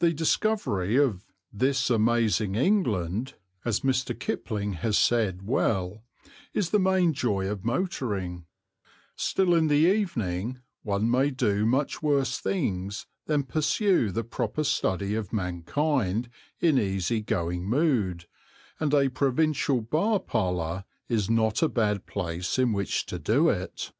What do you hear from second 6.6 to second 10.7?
the main joy of motoring; still in the evening